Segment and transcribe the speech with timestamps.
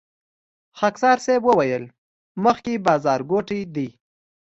[0.79, 1.83] خاکسار صیب وويل
[2.45, 3.87] مخکې بازارګوټی دی.